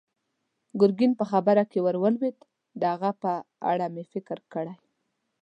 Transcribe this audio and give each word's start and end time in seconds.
ګرګين 0.79 1.11
په 1.19 1.25
خبره 1.31 1.63
کې 1.71 1.79
ور 1.81 1.95
ولوېد: 2.03 2.37
د 2.79 2.81
هغه 2.93 3.11
په 3.21 3.31
اړه 3.71 3.85
مې 3.93 4.03
فکر 4.13 4.37
کړی. 4.53 4.75